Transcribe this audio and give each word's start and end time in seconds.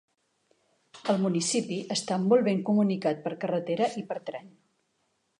El 1.11 1.19
municipi 1.25 1.75
està 1.95 2.17
molt 2.23 2.47
ben 2.47 2.63
comunicat 2.69 3.21
per 3.27 3.35
carretera 3.43 3.91
i 4.01 4.03
per 4.13 4.17
tren. 4.31 4.49